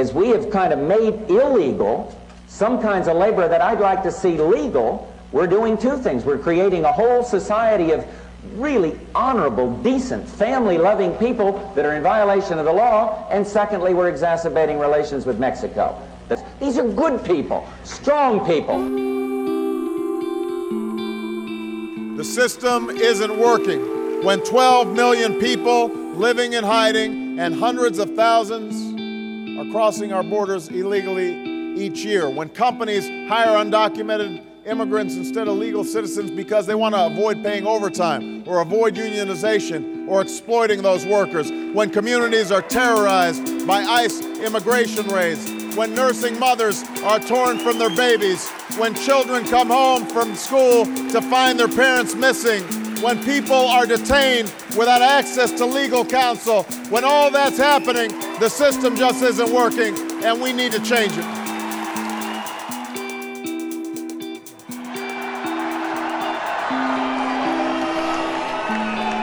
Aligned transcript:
is 0.00 0.12
we 0.12 0.28
have 0.28 0.50
kind 0.50 0.72
of 0.72 0.78
made 0.78 1.14
illegal 1.30 2.16
some 2.48 2.80
kinds 2.80 3.08
of 3.08 3.16
labor 3.16 3.48
that 3.48 3.60
I'd 3.60 3.80
like 3.80 4.02
to 4.02 4.10
see 4.10 4.36
legal. 4.38 5.12
We're 5.32 5.46
doing 5.46 5.78
two 5.78 5.96
things. 5.98 6.24
We're 6.24 6.38
creating 6.38 6.84
a 6.84 6.92
whole 6.92 7.22
society 7.22 7.92
of 7.92 8.04
really 8.54 8.98
honorable, 9.14 9.76
decent, 9.82 10.28
family 10.28 10.78
loving 10.78 11.12
people 11.14 11.72
that 11.76 11.84
are 11.84 11.94
in 11.94 12.02
violation 12.02 12.58
of 12.58 12.64
the 12.64 12.72
law. 12.72 13.28
And 13.30 13.46
secondly, 13.46 13.94
we're 13.94 14.08
exacerbating 14.08 14.78
relations 14.78 15.26
with 15.26 15.38
Mexico. 15.38 16.00
These 16.58 16.78
are 16.78 16.88
good 16.88 17.24
people, 17.24 17.66
strong 17.84 18.46
people. 18.46 18.78
The 22.16 22.24
system 22.24 22.90
isn't 22.90 23.38
working. 23.38 24.24
When 24.24 24.44
12 24.44 24.94
million 24.94 25.40
people 25.40 25.88
living 25.88 26.52
in 26.52 26.64
hiding 26.64 27.38
and 27.38 27.54
hundreds 27.54 27.98
of 27.98 28.14
thousands 28.14 28.89
are 29.60 29.70
crossing 29.70 30.10
our 30.10 30.22
borders 30.22 30.68
illegally 30.68 31.34
each 31.78 32.02
year, 32.02 32.30
when 32.30 32.48
companies 32.48 33.06
hire 33.28 33.62
undocumented 33.62 34.42
immigrants 34.64 35.16
instead 35.16 35.48
of 35.48 35.56
legal 35.58 35.84
citizens 35.84 36.30
because 36.30 36.66
they 36.66 36.74
want 36.74 36.94
to 36.94 37.06
avoid 37.06 37.42
paying 37.42 37.66
overtime 37.66 38.42
or 38.46 38.62
avoid 38.62 38.94
unionization 38.94 40.08
or 40.08 40.22
exploiting 40.22 40.80
those 40.80 41.04
workers, 41.04 41.50
when 41.74 41.90
communities 41.90 42.50
are 42.50 42.62
terrorized 42.62 43.66
by 43.66 43.82
ICE 43.82 44.22
immigration 44.38 45.06
raids, 45.08 45.50
when 45.76 45.94
nursing 45.94 46.38
mothers 46.38 46.82
are 47.02 47.20
torn 47.20 47.58
from 47.58 47.78
their 47.78 47.94
babies, 47.94 48.48
when 48.78 48.94
children 48.94 49.44
come 49.44 49.68
home 49.68 50.06
from 50.06 50.34
school 50.34 50.86
to 51.10 51.20
find 51.20 51.60
their 51.60 51.68
parents 51.68 52.14
missing, 52.14 52.62
when 53.02 53.22
people 53.24 53.54
are 53.54 53.84
detained 53.84 54.52
without 54.76 55.02
access 55.02 55.52
to 55.52 55.66
legal 55.66 56.02
counsel, 56.04 56.62
when 56.88 57.04
all 57.04 57.30
that's 57.30 57.58
happening, 57.58 58.10
the 58.40 58.48
system 58.48 58.96
just 58.96 59.22
isn't 59.22 59.52
working 59.52 59.94
and 60.24 60.40
we 60.40 60.50
need 60.50 60.72
to 60.72 60.80
change 60.80 61.12
it. 61.12 61.24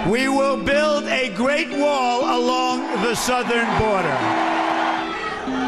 We 0.07 0.29
will 0.29 0.63
build 0.63 1.05
a 1.05 1.33
great 1.35 1.69
wall 1.71 2.39
along 2.39 3.01
the 3.01 3.15
southern 3.15 3.65
border. 3.79 4.17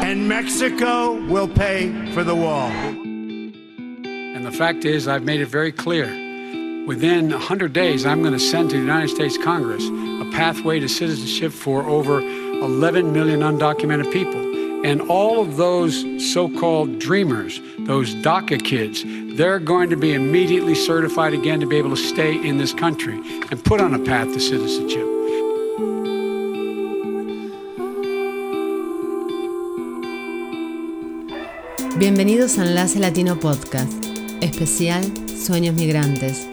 And 0.06 0.28
Mexico 0.28 1.20
will 1.26 1.48
pay 1.48 2.12
for 2.12 2.22
the 2.22 2.36
wall. 2.36 2.70
And 2.70 4.46
the 4.46 4.52
fact 4.52 4.84
is, 4.84 5.08
I've 5.08 5.24
made 5.24 5.40
it 5.40 5.46
very 5.46 5.72
clear. 5.72 6.06
Within 6.86 7.30
100 7.30 7.72
days, 7.72 8.06
I'm 8.06 8.22
going 8.22 8.32
to 8.32 8.38
send 8.38 8.70
to 8.70 8.76
the 8.76 8.82
United 8.82 9.08
States 9.08 9.36
Congress 9.36 9.84
a 9.84 10.30
pathway 10.30 10.78
to 10.78 10.88
citizenship 10.88 11.52
for 11.52 11.82
over 11.84 12.20
11 12.60 13.12
million 13.12 13.40
undocumented 13.40 14.12
people. 14.12 14.40
And 14.84 15.02
all 15.02 15.40
of 15.42 15.56
those 15.56 16.04
so 16.32 16.48
called 16.48 16.98
dreamers, 16.98 17.60
those 17.80 18.14
DACA 18.16 18.62
kids, 18.64 19.04
they're 19.36 19.58
going 19.58 19.90
to 19.90 19.96
be 19.96 20.14
immediately 20.14 20.74
certified 20.74 21.34
again 21.34 21.60
to 21.60 21.66
be 21.66 21.76
able 21.76 21.90
to 21.90 21.96
stay 21.96 22.34
in 22.34 22.58
this 22.58 22.72
country 22.72 23.20
and 23.50 23.62
put 23.64 23.80
on 23.80 23.94
a 23.94 23.98
path 23.98 24.32
to 24.32 24.40
citizenship. 24.40 25.06
Bienvenidos 31.98 32.56
a 32.58 32.62
Enlace 32.62 32.96
Latino 32.96 33.34
Podcast, 33.34 34.06
especial 34.42 35.02
Sueños 35.26 35.74
Migrantes. 35.74 36.49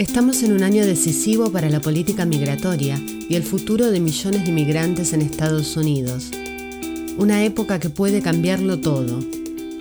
Estamos 0.00 0.42
en 0.42 0.52
un 0.52 0.62
año 0.62 0.86
decisivo 0.86 1.52
para 1.52 1.68
la 1.68 1.80
política 1.80 2.24
migratoria 2.24 2.98
y 3.28 3.34
el 3.34 3.42
futuro 3.42 3.90
de 3.90 4.00
millones 4.00 4.44
de 4.44 4.48
inmigrantes 4.48 5.12
en 5.12 5.20
Estados 5.20 5.76
Unidos. 5.76 6.30
Una 7.18 7.44
época 7.44 7.78
que 7.80 7.90
puede 7.90 8.22
cambiarlo 8.22 8.80
todo. 8.80 9.18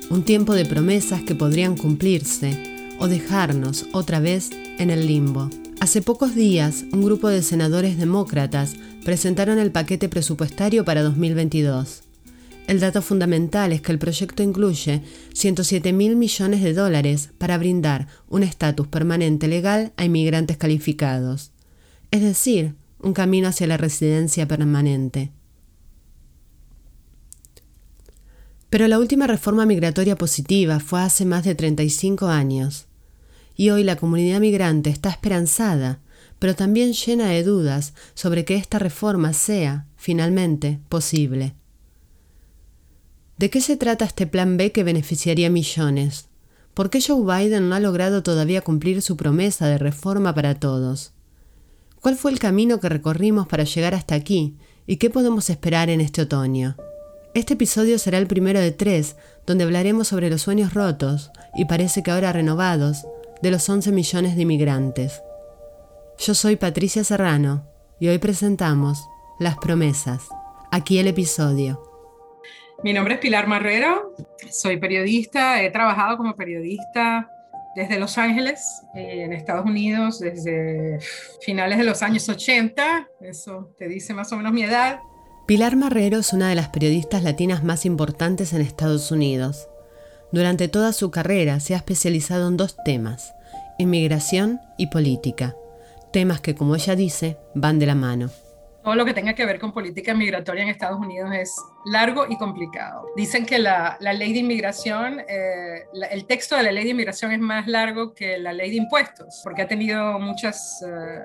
Un 0.09 0.23
tiempo 0.23 0.55
de 0.55 0.65
promesas 0.65 1.21
que 1.23 1.35
podrían 1.35 1.77
cumplirse 1.77 2.61
o 2.99 3.07
dejarnos 3.07 3.85
otra 3.93 4.19
vez 4.19 4.49
en 4.77 4.89
el 4.89 5.07
limbo. 5.07 5.49
Hace 5.79 6.01
pocos 6.01 6.35
días, 6.35 6.83
un 6.91 7.01
grupo 7.01 7.29
de 7.29 7.41
senadores 7.41 7.97
demócratas 7.97 8.75
presentaron 9.05 9.57
el 9.57 9.71
paquete 9.71 10.09
presupuestario 10.09 10.83
para 10.83 11.01
2022. 11.01 12.08
El 12.69 12.79
dato 12.79 13.01
fundamental 13.01 13.73
es 13.73 13.81
que 13.81 13.91
el 13.91 13.97
proyecto 13.97 14.43
incluye 14.43 15.01
107 15.33 15.91
mil 15.91 16.15
millones 16.15 16.61
de 16.61 16.75
dólares 16.75 17.31
para 17.39 17.57
brindar 17.57 18.07
un 18.27 18.43
estatus 18.43 18.87
permanente 18.87 19.47
legal 19.47 19.91
a 19.97 20.05
inmigrantes 20.05 20.55
calificados. 20.57 21.51
Es 22.11 22.21
decir, 22.21 22.75
un 22.99 23.13
camino 23.13 23.47
hacia 23.47 23.65
la 23.65 23.77
residencia 23.77 24.47
permanente. 24.47 25.31
Pero 28.69 28.87
la 28.87 28.99
última 28.99 29.25
reforma 29.25 29.65
migratoria 29.65 30.15
positiva 30.15 30.79
fue 30.79 31.01
hace 31.01 31.25
más 31.25 31.45
de 31.45 31.55
35 31.55 32.27
años, 32.27 32.85
y 33.55 33.71
hoy 33.71 33.83
la 33.83 33.95
comunidad 33.95 34.41
migrante 34.41 34.91
está 34.91 35.09
esperanzada, 35.09 36.01
pero 36.37 36.53
también 36.53 36.93
llena 36.93 37.29
de 37.29 37.41
dudas 37.41 37.95
sobre 38.13 38.45
que 38.45 38.57
esta 38.57 38.77
reforma 38.77 39.33
sea, 39.33 39.87
finalmente, 39.97 40.79
posible. 40.87 41.55
¿De 43.39 43.49
qué 43.49 43.61
se 43.61 43.77
trata 43.77 44.03
este 44.03 44.27
plan 44.27 44.57
B 44.57 44.73
que 44.73 44.83
beneficiaría 44.83 45.49
millones? 45.49 46.27
¿Por 46.73 46.89
qué 46.89 46.99
Joe 47.01 47.23
Biden 47.23 47.69
no 47.69 47.75
ha 47.75 47.79
logrado 47.79 48.21
todavía 48.21 48.59
cumplir 48.59 49.01
su 49.01 49.15
promesa 49.15 49.67
de 49.67 49.77
reforma 49.77 50.35
para 50.35 50.59
todos? 50.59 51.13
¿Cuál 52.01 52.17
fue 52.17 52.31
el 52.31 52.39
camino 52.39 52.81
que 52.81 52.89
recorrimos 52.89 53.47
para 53.47 53.63
llegar 53.63 53.95
hasta 53.95 54.13
aquí 54.13 54.57
y 54.87 54.97
qué 54.97 55.09
podemos 55.09 55.49
esperar 55.49 55.89
en 55.89 56.01
este 56.01 56.23
otoño? 56.23 56.75
Este 57.33 57.53
episodio 57.53 57.97
será 57.97 58.17
el 58.17 58.27
primero 58.27 58.59
de 58.59 58.71
tres, 58.71 59.15
donde 59.47 59.63
hablaremos 59.63 60.09
sobre 60.09 60.29
los 60.29 60.41
sueños 60.41 60.73
rotos 60.73 61.31
y 61.55 61.63
parece 61.63 62.03
que 62.03 62.11
ahora 62.11 62.33
renovados 62.33 63.05
de 63.41 63.51
los 63.51 63.69
11 63.69 63.93
millones 63.93 64.35
de 64.35 64.41
inmigrantes. 64.41 65.21
Yo 66.17 66.33
soy 66.33 66.57
Patricia 66.57 67.05
Serrano 67.05 67.65
y 68.01 68.09
hoy 68.09 68.17
presentamos 68.17 68.99
Las 69.39 69.55
promesas. 69.55 70.23
Aquí 70.71 70.99
el 70.99 71.07
episodio. 71.07 71.88
Mi 72.81 72.93
nombre 72.93 73.15
es 73.15 73.19
Pilar 73.19 73.45
Marrero, 73.45 74.15
soy 74.49 74.77
periodista, 74.77 75.61
he 75.61 75.69
trabajado 75.69 76.15
como 76.15 76.33
periodista 76.35 77.29
desde 77.75 77.99
Los 77.99 78.17
Ángeles, 78.17 78.83
eh, 78.95 79.23
en 79.23 79.33
Estados 79.33 79.65
Unidos, 79.65 80.19
desde 80.19 80.99
finales 81.41 81.77
de 81.77 81.83
los 81.83 82.01
años 82.01 82.29
80, 82.29 83.09
eso 83.19 83.75
te 83.77 83.89
dice 83.89 84.13
más 84.13 84.31
o 84.31 84.37
menos 84.37 84.53
mi 84.53 84.63
edad. 84.63 84.99
Pilar 85.45 85.75
Marrero 85.75 86.19
es 86.19 86.31
una 86.31 86.47
de 86.47 86.55
las 86.55 86.69
periodistas 86.69 87.21
latinas 87.21 87.65
más 87.65 87.85
importantes 87.85 88.53
en 88.53 88.61
Estados 88.61 89.11
Unidos. 89.11 89.67
Durante 90.31 90.69
toda 90.69 90.93
su 90.93 91.11
carrera 91.11 91.59
se 91.59 91.73
ha 91.73 91.77
especializado 91.77 92.47
en 92.47 92.55
dos 92.55 92.77
temas, 92.85 93.33
inmigración 93.77 94.61
y 94.77 94.87
política, 94.87 95.53
temas 96.13 96.39
que, 96.39 96.55
como 96.55 96.75
ella 96.75 96.95
dice, 96.95 97.37
van 97.55 97.77
de 97.77 97.87
la 97.87 97.95
mano 97.95 98.29
todo 98.89 98.95
lo 98.95 99.05
que 99.05 99.13
tenga 99.13 99.35
que 99.35 99.45
ver 99.45 99.59
con 99.59 99.71
política 99.71 100.15
migratoria 100.15 100.63
en 100.63 100.69
Estados 100.69 100.99
Unidos 100.99 101.29
es 101.31 101.55
largo 101.85 102.25
y 102.27 102.35
complicado. 102.39 103.05
Dicen 103.15 103.45
que 103.45 103.59
la, 103.59 103.99
ley 104.01 104.33
de 104.33 104.39
inmigración, 104.39 105.19
eh, 105.19 105.83
el 106.09 106.25
texto 106.25 106.57
de 106.57 106.63
la 106.63 106.71
ley 106.71 106.85
de 106.85 106.89
inmigración 106.89 107.31
es 107.31 107.39
más 107.39 107.67
largo 107.67 108.15
que 108.15 108.39
la 108.39 108.51
ley 108.51 108.71
de 108.71 108.77
impuestos, 108.77 109.41
porque 109.43 109.61
ha 109.61 109.67
tenido 109.67 110.17
muchas, 110.17 110.83
eh, 110.83 111.19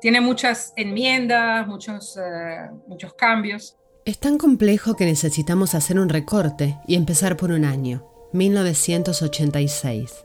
tiene 0.00 0.20
muchas 0.20 0.72
enmiendas, 0.76 1.66
muchos, 1.66 2.16
eh, 2.16 2.70
muchos 2.86 3.14
cambios. 3.14 3.76
Es 4.04 4.20
tan 4.20 4.38
complejo 4.38 4.94
que 4.94 5.04
necesitamos 5.04 5.74
hacer 5.74 5.98
un 5.98 6.08
recorte 6.08 6.78
y 6.86 6.94
empezar 6.94 7.36
por 7.36 7.50
un 7.50 7.64
año, 7.64 8.06
1986. 8.32 10.24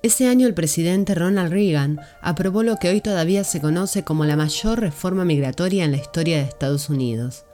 Ese 0.00 0.28
año 0.28 0.46
el 0.46 0.54
presidente 0.54 1.16
Ronald 1.16 1.52
Reagan 1.52 1.98
aprobó 2.20 2.62
lo 2.62 2.76
que 2.76 2.88
hoy 2.88 3.00
todavía 3.00 3.42
se 3.42 3.60
conoce 3.60 4.04
como 4.04 4.24
la 4.24 4.36
mayor 4.36 4.78
reforma 4.78 5.24
migratoria 5.24 5.84
en 5.84 5.90
la 5.90 5.96
historia 5.96 6.36
de 6.36 6.44
Estados 6.44 6.88
Unidos, 6.88 7.44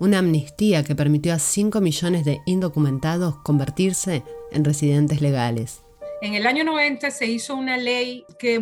una 0.00 0.18
amnistía 0.18 0.82
que 0.82 0.96
permitió 0.96 1.32
a 1.32 1.38
5 1.38 1.80
millones 1.80 2.24
de 2.24 2.40
indocumentados 2.44 3.36
convertirse 3.44 4.24
en 4.50 4.64
residentes 4.64 5.20
legales. 5.20 5.84
En 6.22 6.34
el 6.34 6.44
año 6.48 6.64
90 6.64 7.08
se 7.12 7.26
hizo 7.26 7.54
una 7.54 7.76
ley 7.76 8.24
que 8.36 8.60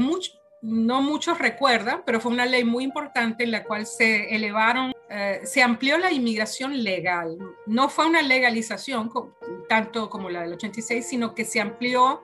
no 0.61 1.01
muchos 1.01 1.39
recuerdan, 1.39 2.03
pero 2.05 2.21
fue 2.21 2.33
una 2.33 2.45
ley 2.45 2.65
muy 2.65 2.85
importante 2.85 3.45
en 3.45 3.53
la 3.53 3.65
cual 3.65 3.87
se 3.87 4.35
elevaron, 4.35 4.93
eh, 5.09 5.41
se 5.45 5.63
amplió 5.63 5.97
la 5.97 6.13
inmigración 6.13 6.83
legal. 6.85 7.39
No 7.67 7.89
fue 7.89 8.07
una 8.07 8.21
legalización 8.21 9.11
tanto 9.69 10.11
como 10.11 10.29
la 10.29 10.43
del 10.43 10.55
86, 10.55 11.07
sino 11.07 11.35
que 11.35 11.47
se 11.47 11.61
amplió 11.61 12.23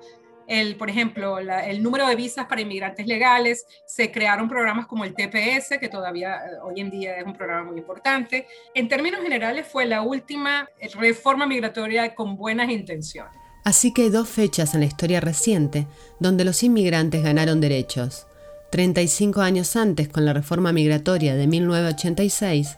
por 0.78 0.90
ejemplo, 0.90 1.38
el 1.38 1.82
número 1.82 2.06
de 2.06 2.16
visas 2.16 2.46
para 2.46 2.60
inmigrantes 2.60 3.06
legales, 3.06 3.66
se 3.87 4.10
crearon 4.10 4.48
programas 4.48 4.87
como 4.87 5.04
el 5.04 5.14
TPS, 5.14 5.78
que 5.78 5.88
todavía 5.88 6.37
eh, 6.37 6.58
hoy 6.62 6.81
en 6.81 6.90
día 6.90 7.16
es 7.16 7.25
un 7.25 7.34
programa 7.34 7.70
muy 7.70 7.78
importante. 7.78 8.46
En 8.75 8.88
términos 8.88 9.20
generales, 9.22 9.66
fue 9.66 9.87
la 9.87 10.02
última 10.02 10.69
reforma 10.94 11.46
migratoria 11.46 12.14
con 12.14 12.37
buenas 12.37 12.70
intenciones. 12.70 13.32
Así 13.64 13.93
que 13.93 14.02
hay 14.02 14.10
dos 14.10 14.28
fechas 14.28 14.75
en 14.75 14.81
la 14.81 14.87
historia 14.87 15.20
reciente 15.20 15.88
donde 16.20 16.44
los 16.44 16.62
inmigrantes 16.62 17.25
ganaron 17.25 17.60
derechos. 17.60 18.26
35 18.70 19.40
años 19.40 19.75
antes 19.75 20.08
con 20.08 20.25
la 20.25 20.32
reforma 20.32 20.72
migratoria 20.72 21.34
de 21.34 21.46
1986 21.46 22.76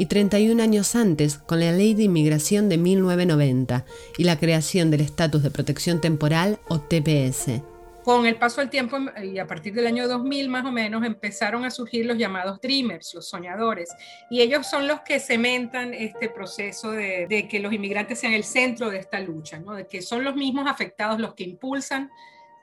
y 0.00 0.06
31 0.06 0.62
años 0.62 0.96
antes 0.96 1.36
con 1.36 1.60
la 1.60 1.72
Ley 1.72 1.92
de 1.92 2.04
Inmigración 2.04 2.70
de 2.70 2.78
1990 2.78 3.84
y 4.16 4.24
la 4.24 4.38
creación 4.38 4.90
del 4.90 5.02
Estatus 5.02 5.42
de 5.42 5.50
Protección 5.50 6.00
Temporal 6.00 6.58
o 6.68 6.80
TPS. 6.80 7.60
Con 8.02 8.24
el 8.24 8.36
paso 8.36 8.62
del 8.62 8.70
tiempo 8.70 8.96
y 9.22 9.38
a 9.38 9.46
partir 9.46 9.74
del 9.74 9.86
año 9.86 10.08
2000 10.08 10.48
más 10.48 10.64
o 10.64 10.72
menos 10.72 11.04
empezaron 11.04 11.66
a 11.66 11.70
surgir 11.70 12.06
los 12.06 12.16
llamados 12.16 12.62
dreamers, 12.62 13.12
los 13.12 13.28
soñadores, 13.28 13.90
y 14.30 14.40
ellos 14.40 14.66
son 14.66 14.88
los 14.88 15.00
que 15.00 15.20
cementan 15.20 15.92
este 15.92 16.30
proceso 16.30 16.92
de, 16.92 17.46
que 17.50 17.60
los 17.60 17.70
inmigrantes 17.70 18.20
sean 18.20 18.32
el 18.32 18.44
centro 18.44 18.88
de 18.88 19.00
esta 19.00 19.20
lucha, 19.20 19.58
¿no? 19.58 19.74
de 19.74 19.86
que 19.86 20.00
son 20.00 20.24
los 20.24 20.34
mismos 20.34 20.66
afectados 20.66 21.20
los 21.20 21.34
que 21.34 21.44
impulsan 21.44 22.10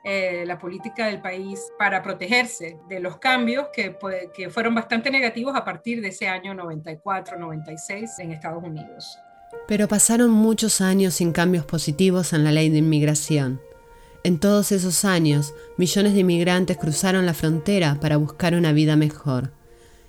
eh, 0.04 0.44
la 0.46 0.58
política 0.58 1.06
del 1.06 1.20
país 1.20 1.60
para 1.78 2.02
protegerse 2.02 2.78
de 2.88 3.00
los 3.00 3.18
cambios 3.18 3.66
que, 3.72 3.96
que 4.34 4.48
fueron 4.50 4.74
bastante 4.74 5.10
negativos 5.10 5.56
a 5.56 5.64
partir 5.64 6.00
de 6.00 6.08
ese 6.08 6.28
año 6.28 6.54
94-96 6.54 8.08
en 8.18 8.32
Estados 8.32 8.62
Unidos. 8.62 9.18
Pero 9.66 9.88
pasaron 9.88 10.30
muchos 10.30 10.80
años 10.80 11.14
sin 11.14 11.32
cambios 11.32 11.64
positivos 11.64 12.32
en 12.32 12.44
la 12.44 12.52
ley 12.52 12.70
de 12.70 12.78
inmigración. 12.78 13.60
En 14.24 14.38
todos 14.38 14.72
esos 14.72 15.04
años, 15.04 15.54
millones 15.76 16.14
de 16.14 16.20
inmigrantes 16.20 16.76
cruzaron 16.76 17.26
la 17.26 17.34
frontera 17.34 17.98
para 18.00 18.16
buscar 18.16 18.54
una 18.54 18.72
vida 18.72 18.96
mejor. 18.96 19.52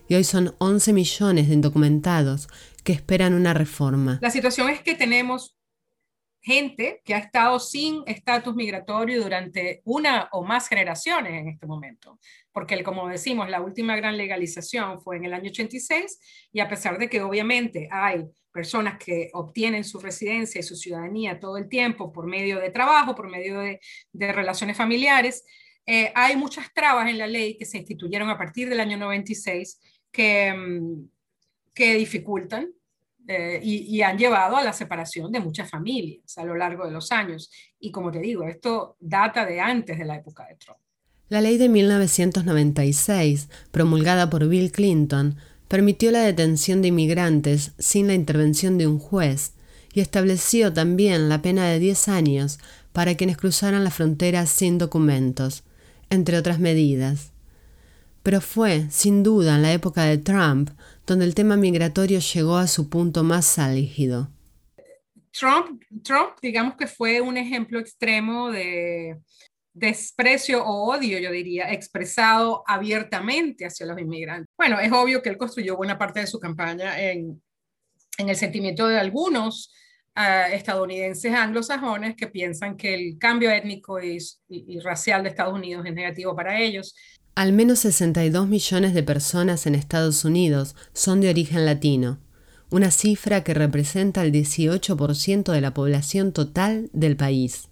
Y 0.08 0.16
hoy 0.16 0.24
son 0.24 0.56
11 0.58 0.94
millones 0.94 1.48
de 1.48 1.54
indocumentados 1.54 2.48
que 2.84 2.94
esperan 2.94 3.34
una 3.34 3.54
reforma. 3.54 4.18
La 4.22 4.32
situación 4.32 4.70
es 4.70 4.82
que 4.82 4.96
tenemos 4.96 5.59
gente 6.42 7.02
que 7.04 7.14
ha 7.14 7.20
estado 7.20 7.60
sin 7.60 8.04
estatus 8.06 8.56
migratorio 8.56 9.22
durante 9.22 9.82
una 9.84 10.30
o 10.32 10.44
más 10.44 10.68
generaciones 10.68 11.34
en 11.34 11.50
este 11.50 11.68
momento, 11.68 12.20
porque 12.52 12.82
como 12.84 13.08
decimos, 13.10 13.50
la 13.50 13.62
última 13.62 13.96
gran 13.96 14.18
legalización 14.18 15.02
fue 15.02 15.18
en 15.18 15.26
el 15.26 15.34
año 15.34 15.50
86 15.50 16.50
y 16.52 16.60
a 16.60 16.70
pesar 16.70 16.98
de 16.98 17.10
que 17.10 17.22
obviamente 17.22 17.88
hay 17.92 18.26
personas 18.52 18.98
que 18.98 19.30
obtienen 19.34 19.84
su 19.84 20.00
residencia 20.00 20.60
y 20.60 20.64
su 20.64 20.76
ciudadanía 20.76 21.40
todo 21.40 21.58
el 21.58 21.70
tiempo 21.70 22.12
por 22.12 22.26
medio 22.26 22.60
de 22.60 22.72
trabajo, 22.72 23.16
por 23.16 23.30
medio 23.30 23.60
de, 23.60 23.80
relaciones 24.14 24.76
familiares. 24.76 25.46
Eh, 25.86 26.12
hay 26.16 26.36
muchas 26.36 26.74
trabas 26.74 27.10
en 27.10 27.18
la 27.18 27.28
ley 27.28 27.58
que 27.58 27.66
se 27.66 27.78
instituyeron 27.78 28.30
a 28.30 28.38
partir 28.38 28.70
del 28.70 28.80
año 28.80 28.98
96 28.98 29.80
que, 30.12 30.54
mm, 30.54 31.10
que 31.74 31.96
dificultan 31.96 32.72
eh, 33.32 33.60
y, 33.62 33.96
y, 33.96 34.02
han 34.02 34.18
llevado 34.18 34.58
a 34.58 34.64
la 34.64 34.74
separación 34.74 35.32
de 35.32 35.40
muchas 35.40 35.70
familias 35.70 36.36
a 36.36 36.44
lo 36.44 36.56
largo 36.56 36.86
de 36.86 36.92
los 36.92 37.12
años. 37.12 37.52
Y 37.80 37.92
como 37.92 38.12
te 38.12 38.18
digo, 38.18 38.44
esto 38.46 38.98
data 39.00 39.46
de 39.46 39.62
antes 39.62 40.00
de 40.00 40.06
la 40.06 40.16
época 40.16 40.48
de 40.48 40.56
Trump. 40.56 40.80
La 41.28 41.40
ley 41.40 41.60
de 41.60 41.70
1996, 41.70 43.50
promulgada 43.70 44.32
por 44.32 44.48
Bill 44.48 44.72
Clinton, 44.72 45.38
permitió 45.68 46.10
la 46.10 46.22
detención 46.22 46.82
de 46.82 46.88
inmigrantes 46.88 47.74
sin 47.78 48.08
la 48.08 48.16
intervención 48.16 48.80
de 48.80 48.88
un 48.88 48.98
juez 48.98 49.54
y 49.94 50.00
estableció 50.00 50.74
también 50.74 51.30
la 51.30 51.44
pena 51.44 51.68
de 51.68 51.78
10 51.78 52.08
años 52.08 52.58
para 52.94 53.14
quienes 53.14 53.38
cruzaran 53.38 53.84
la 53.84 53.92
frontera 53.92 54.48
sin 54.48 54.80
documentos, 54.80 55.64
entre 56.10 56.36
otras 56.36 56.58
medidas. 56.58 57.29
Pero 58.24 58.42
fue, 58.42 58.88
sin 58.90 59.24
duda, 59.24 59.56
en 59.56 59.62
la 59.62 59.74
época 59.74 60.04
de 60.04 60.18
Trump 60.18 60.72
donde 61.06 61.26
el 61.26 61.34
tema 61.34 61.58
migratorio 61.58 62.20
llegó 62.20 62.58
a 62.58 62.68
su 62.68 62.90
punto 62.90 63.24
más 63.24 63.58
álgido. 63.58 64.30
Trump, 65.32 65.82
Trump 66.04 66.34
digamos 66.42 66.76
que 66.76 66.86
fue 66.86 67.22
un 67.22 67.38
ejemplo 67.38 67.80
extremo 67.80 68.52
de, 68.52 69.18
desprecio 69.80 70.64
o 70.64 70.94
odio, 70.94 71.20
yo 71.20 71.32
diría, 71.32 71.72
expresado 71.72 72.64
abiertamente 72.68 73.66
hacia 73.66 73.86
los 73.86 74.00
inmigrantes. 74.00 74.54
Bueno, 74.58 74.80
es 74.80 74.92
obvio 74.92 75.22
que 75.22 75.30
él 75.30 75.38
construyó 75.38 75.78
buena 75.78 75.98
parte 75.98 76.20
de 76.20 76.28
su 76.28 76.40
campaña 76.40 77.02
en, 77.02 77.42
en 78.18 78.30
el 78.30 78.36
sentimiento 78.36 78.88
de 78.88 79.00
algunos 79.00 79.74
uh, 80.20 80.54
estadounidenses 80.54 81.34
anglosajones 81.34 82.16
que 82.16 82.28
piensan 82.28 82.76
que 82.76 82.94
el 82.94 83.18
cambio 83.18 83.50
étnico 83.50 84.02
y, 84.02 84.18
y, 84.50 84.80
racial 84.82 85.24
de 85.24 85.30
Estados 85.30 85.54
Unidos 85.54 85.86
es 85.86 85.94
negativo 85.94 86.36
para 86.36 86.60
ellos. 86.60 86.94
Al 87.36 87.54
menos 87.54 87.80
62 87.80 88.48
millones 88.48 88.94
de 88.94 89.04
personas 89.04 89.66
en 89.66 89.76
Estados 89.76 90.26
Unidos 90.26 90.76
son 90.94 91.22
de 91.22 91.30
origen 91.30 91.66
latino, 91.66 92.20
una 92.70 92.92
cifra 92.92 93.44
que 93.44 93.54
representa 93.54 94.22
el 94.24 94.34
18% 94.34 95.52
de 95.52 95.62
la 95.62 95.74
población 95.74 96.34
total 96.34 96.90
del 96.92 97.16
país. 97.16 97.70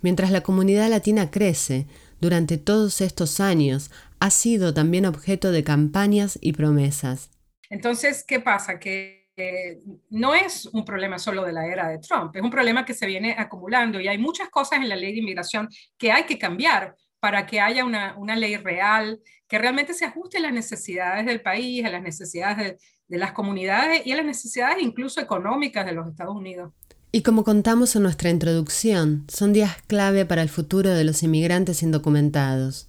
Mientras 0.00 0.30
la 0.30 0.40
comunidad 0.40 0.88
latina 0.88 1.30
crece, 1.30 1.86
durante 2.20 2.56
todos 2.56 3.02
estos 3.02 3.40
años 3.40 3.90
ha 4.18 4.30
sido 4.30 4.72
también 4.72 5.04
objeto 5.04 5.52
de 5.52 5.62
campañas 5.62 6.38
y 6.40 6.52
promesas. 6.52 7.30
Entonces, 7.68 8.24
¿qué 8.26 8.40
pasa? 8.40 8.78
Que 8.78 9.15
eh, 9.36 9.80
no 10.10 10.34
es 10.34 10.66
un 10.66 10.84
problema 10.84 11.18
solo 11.18 11.44
de 11.44 11.52
la 11.52 11.66
era 11.66 11.88
de 11.88 11.98
Trump, 11.98 12.34
es 12.34 12.42
un 12.42 12.50
problema 12.50 12.84
que 12.84 12.94
se 12.94 13.06
viene 13.06 13.34
acumulando 13.38 14.00
y 14.00 14.08
hay 14.08 14.16
muchas 14.16 14.48
cosas 14.48 14.80
en 14.80 14.88
la 14.88 14.96
ley 14.96 15.12
de 15.12 15.20
inmigración 15.20 15.68
que 15.98 16.10
hay 16.10 16.24
que 16.24 16.38
cambiar 16.38 16.96
para 17.20 17.44
que 17.44 17.60
haya 17.60 17.84
una, 17.84 18.16
una 18.16 18.34
ley 18.34 18.56
real 18.56 19.20
que 19.46 19.58
realmente 19.58 19.92
se 19.92 20.06
ajuste 20.06 20.38
a 20.38 20.40
las 20.40 20.52
necesidades 20.52 21.26
del 21.26 21.42
país, 21.42 21.84
a 21.84 21.90
las 21.90 22.02
necesidades 22.02 22.56
de, 22.56 22.78
de 23.08 23.18
las 23.18 23.32
comunidades 23.32 24.06
y 24.06 24.12
a 24.12 24.16
las 24.16 24.24
necesidades 24.24 24.82
incluso 24.82 25.20
económicas 25.20 25.84
de 25.84 25.92
los 25.92 26.08
Estados 26.08 26.34
Unidos. 26.34 26.72
Y 27.12 27.22
como 27.22 27.44
contamos 27.44 27.94
en 27.94 28.02
nuestra 28.02 28.30
introducción, 28.30 29.24
son 29.28 29.52
días 29.52 29.76
clave 29.86 30.24
para 30.24 30.42
el 30.42 30.48
futuro 30.48 30.90
de 30.90 31.04
los 31.04 31.22
inmigrantes 31.22 31.82
indocumentados, 31.82 32.88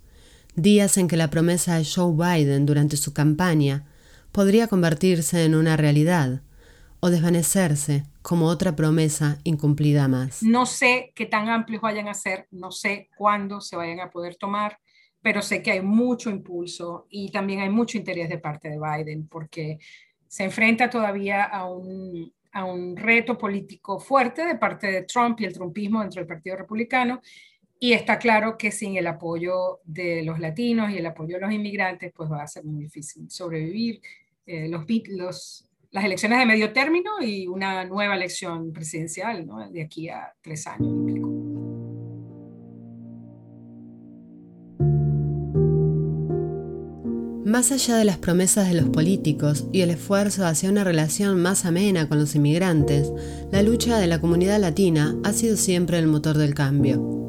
días 0.55 0.97
en 0.97 1.07
que 1.07 1.17
la 1.17 1.29
promesa 1.29 1.77
de 1.77 1.85
Joe 1.85 2.13
Biden 2.13 2.65
durante 2.65 2.97
su 2.97 3.13
campaña 3.13 3.85
podría 4.37 4.67
convertirse 4.67 5.45
en 5.45 5.55
una 5.55 5.77
realidad 5.77 6.43
o 6.99 7.09
desvanecerse 7.09 8.03
como 8.21 8.45
otra 8.45 8.75
promesa 8.75 9.39
incumplida 9.43 10.07
más. 10.07 10.43
No 10.43 10.67
sé 10.67 11.11
qué 11.15 11.25
tan 11.25 11.49
amplios 11.49 11.81
vayan 11.81 12.07
a 12.07 12.13
ser, 12.13 12.47
no 12.51 12.69
sé 12.71 13.09
cuándo 13.17 13.61
se 13.61 13.75
vayan 13.75 13.99
a 13.99 14.11
poder 14.11 14.35
tomar, 14.35 14.77
pero 15.23 15.41
sé 15.41 15.63
que 15.63 15.71
hay 15.71 15.81
mucho 15.81 16.29
impulso 16.29 17.07
y 17.09 17.31
también 17.31 17.61
hay 17.61 17.71
mucho 17.71 17.97
interés 17.97 18.29
de 18.29 18.37
parte 18.37 18.69
de 18.69 18.77
Biden 18.77 19.27
porque 19.27 19.79
se 20.27 20.43
enfrenta 20.43 20.87
todavía 20.87 21.43
a 21.43 21.65
un, 21.65 22.31
a 22.51 22.63
un 22.63 22.95
reto 22.95 23.39
político 23.39 23.99
fuerte 23.99 24.45
de 24.45 24.53
parte 24.53 24.85
de 24.85 25.01
Trump 25.01 25.41
y 25.41 25.45
el 25.45 25.53
trumpismo 25.53 26.01
dentro 26.01 26.21
del 26.21 26.27
Partido 26.27 26.57
Republicano. 26.57 27.21
Y 27.79 27.93
está 27.93 28.19
claro 28.19 28.55
que 28.55 28.71
sin 28.71 28.97
el 28.97 29.07
apoyo 29.07 29.79
de 29.83 30.21
los 30.21 30.39
latinos 30.39 30.91
y 30.91 30.97
el 30.97 31.05
apoyo 31.07 31.37
de 31.37 31.41
los 31.41 31.51
inmigrantes, 31.51 32.11
pues 32.15 32.31
va 32.31 32.43
a 32.43 32.47
ser 32.47 32.63
muy 32.65 32.83
difícil 32.83 33.31
sobrevivir 33.31 33.99
eh, 34.47 34.69
los, 34.69 35.65
las 35.91 36.05
elecciones 36.05 36.39
de 36.39 36.45
medio 36.45 36.71
término 36.71 37.21
y 37.21 37.47
una 37.47 37.83
nueva 37.85 38.15
elección 38.15 38.71
presidencial 38.71 39.45
de 39.71 39.81
aquí 39.83 40.09
a 40.09 40.33
tres 40.41 40.65
años. 40.67 40.93
Más 47.45 47.71
allá 47.71 47.95
de 47.95 48.05
las 48.05 48.17
promesas 48.17 48.67
de 48.67 48.73
los 48.73 48.89
políticos 48.89 49.67
y 49.71 49.81
el 49.81 49.89
esfuerzo 49.89 50.45
hacia 50.45 50.69
una 50.69 50.83
relación 50.83 51.41
más 51.41 51.65
amena 51.65 52.09
con 52.09 52.19
los 52.19 52.35
inmigrantes, 52.35 53.11
la 53.51 53.61
lucha 53.63 53.97
de 53.99 54.07
la 54.07 54.19
comunidad 54.19 54.59
latina 54.59 55.17
ha 55.23 55.31
sido 55.31 55.55
siempre 55.55 55.97
el 55.97 56.07
motor 56.07 56.37
del 56.37 56.53
cambio 56.53 57.26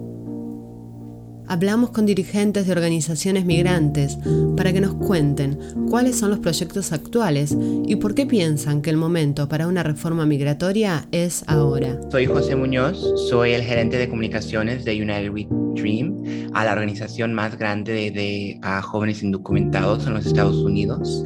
hablamos 1.48 1.90
con 1.90 2.06
dirigentes 2.06 2.66
de 2.66 2.72
organizaciones 2.72 3.44
migrantes 3.44 4.18
para 4.56 4.72
que 4.72 4.80
nos 4.80 4.94
cuenten 4.94 5.58
cuáles 5.88 6.16
son 6.16 6.30
los 6.30 6.38
proyectos 6.38 6.92
actuales 6.92 7.56
y 7.86 7.96
por 7.96 8.14
qué 8.14 8.26
piensan 8.26 8.82
que 8.82 8.90
el 8.90 8.96
momento 8.96 9.48
para 9.48 9.66
una 9.66 9.82
reforma 9.82 10.26
migratoria 10.26 11.08
es 11.10 11.44
ahora. 11.46 11.98
Soy 12.10 12.26
José 12.26 12.54
Muñoz, 12.54 12.98
soy 13.28 13.52
el 13.52 13.62
gerente 13.62 13.96
de 13.96 14.08
comunicaciones 14.08 14.84
de 14.84 15.00
United 15.02 15.30
We 15.30 15.48
Dream, 15.74 16.50
a 16.54 16.64
la 16.64 16.72
organización 16.72 17.32
más 17.34 17.58
grande 17.58 18.10
de, 18.10 18.60
jóvenes 18.82 19.22
indocumentados 19.22 20.06
en 20.06 20.14
los 20.14 20.26
Estados 20.26 20.56
Unidos. 20.56 21.24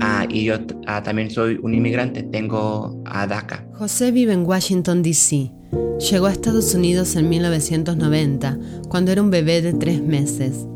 Ah, 0.00 0.26
y 0.28 0.44
yo 0.44 0.56
ah, 0.86 1.02
también 1.02 1.30
soy 1.30 1.58
un 1.62 1.74
inmigrante, 1.74 2.22
tengo 2.22 3.02
a 3.04 3.26
DACA. 3.26 3.66
José 3.74 4.12
vive 4.12 4.32
en 4.32 4.46
Washington, 4.46 5.02
D.C. 5.02 5.59
Llegó 6.00 6.26
a 6.26 6.32
Estados 6.32 6.74
Unidos 6.74 7.14
en 7.16 7.28
1990, 7.28 8.58
cuando 8.88 9.12
era 9.12 9.20
un 9.20 9.30
bebé 9.30 9.60
de 9.60 9.74
tres 9.74 10.02
meses. 10.02 10.66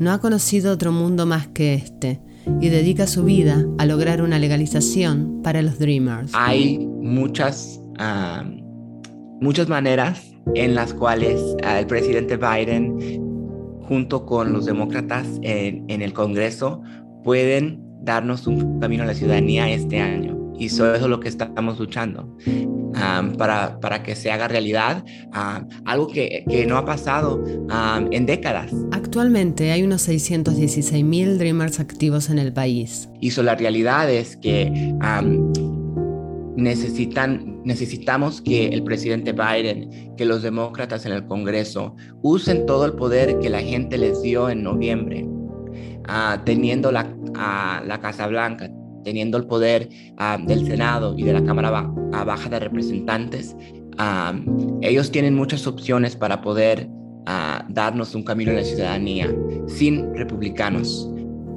No 0.00 0.10
ha 0.10 0.18
conocido 0.18 0.72
otro 0.72 0.90
mundo 0.90 1.26
más 1.26 1.46
que 1.46 1.74
este 1.74 2.20
y 2.60 2.70
dedica 2.70 3.06
su 3.06 3.22
vida 3.22 3.64
a 3.78 3.86
lograr 3.86 4.20
una 4.20 4.40
legalización 4.40 5.42
para 5.44 5.62
los 5.62 5.78
Dreamers. 5.78 6.32
Hay 6.34 6.78
muchas, 7.00 7.80
muchas 9.40 9.68
maneras 9.68 10.34
en 10.56 10.74
las 10.74 10.92
cuales 10.92 11.40
el 11.62 11.86
presidente 11.86 12.36
Biden, 12.36 13.22
junto 13.86 14.26
con 14.26 14.52
los 14.52 14.66
demócratas 14.66 15.26
en 15.42 16.02
el 16.02 16.12
Congreso, 16.12 16.82
pueden 17.22 17.80
darnos 18.02 18.48
un 18.48 18.80
camino 18.80 19.04
a 19.04 19.06
la 19.06 19.14
ciudadanía 19.14 19.70
este 19.70 20.00
año. 20.00 20.52
Y 20.58 20.66
eso 20.66 20.92
es 20.92 21.02
lo 21.02 21.20
que 21.20 21.28
estamos 21.28 21.78
luchando. 21.78 22.36
Para, 23.36 23.80
para, 23.80 24.02
que 24.02 24.14
se 24.16 24.30
haga 24.30 24.48
realidad, 24.48 25.04
algo 25.84 26.08
que, 26.08 26.44
que, 26.48 26.66
no 26.66 26.76
ha 26.78 26.84
pasado 26.84 27.42
en 28.10 28.26
décadas. 28.26 28.72
Actualmente 28.92 29.72
hay 29.72 29.82
unos 29.82 30.02
616 30.02 31.04
mil 31.04 31.38
Dreamers 31.38 31.80
activos 31.80 32.30
en 32.30 32.38
el 32.38 32.52
país. 32.52 33.08
Y 33.20 33.30
so, 33.30 33.42
la 33.42 33.54
realidad 33.54 34.10
es 34.10 34.36
que 34.36 34.94
necesitan, 36.56 37.62
necesitamos 37.64 38.40
que 38.40 38.68
el 38.68 38.82
presidente 38.84 39.32
Biden, 39.32 40.14
que 40.16 40.24
los 40.24 40.42
demócratas 40.42 41.04
en 41.06 41.12
el 41.12 41.26
Congreso 41.26 41.94
usen 42.22 42.66
todo 42.66 42.84
el 42.84 42.92
poder 42.92 43.38
que 43.40 43.50
la 43.50 43.60
gente 43.60 43.98
les 43.98 44.22
dio 44.22 44.48
en 44.48 44.62
noviembre, 44.62 45.24
uh, 45.24 46.42
teniendo 46.44 46.92
la, 46.92 47.04
uh, 47.04 47.86
la 47.86 47.98
Casa 48.00 48.26
Blanca, 48.26 48.70
teniendo 49.04 49.36
el 49.38 49.46
poder 49.46 49.88
uh, 50.18 50.44
del 50.46 50.66
Senado 50.66 51.14
y 51.16 51.22
de 51.24 51.32
la 51.32 51.44
Cámara 51.44 51.70
Baja 51.70 52.48
de 52.48 52.58
Representantes. 52.58 53.56
ellos 54.82 55.10
tienen 55.10 55.34
muchas 55.34 55.66
opciones 55.66 56.16
para 56.16 56.40
poder 56.40 56.88
darnos 57.68 58.14
un 58.14 58.22
camino 58.22 58.50
en 58.50 58.58
la 58.58 58.64
ciudadanía 58.64 59.34
sin 59.66 60.14
republicanos. 60.14 61.08